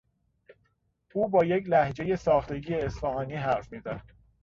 [1.13, 4.03] او با یک لهجهی ساختگی اصفهانی حرف میزد.